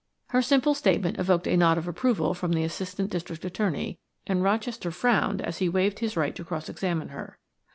[0.29, 4.89] Her simple statement evoked a nod of approval from the Assistant District Attorney, and Rochester
[4.89, 7.37] frowned as he waived his right to cross examine her.